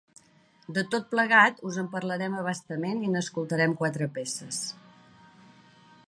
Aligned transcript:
De 0.77 0.83
tot 0.93 1.03
plegat, 1.09 1.59
us 1.71 1.75
en 1.81 1.89
parlarem 1.91 2.37
a 2.39 2.45
bastament 2.47 3.03
i 3.09 3.11
n’escoltarem 3.15 3.75
quatre 3.83 4.07
peces. 4.19 4.63